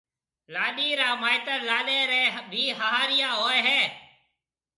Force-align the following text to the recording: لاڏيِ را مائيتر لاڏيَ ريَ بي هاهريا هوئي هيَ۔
لاڏيِ 0.53 0.89
را 0.99 1.09
مائيتر 1.21 1.59
لاڏيَ 1.69 1.99
ريَ 2.11 2.23
بي 2.51 2.63
هاهريا 2.79 3.29
هوئي 3.39 3.59
هيَ۔ 3.67 3.81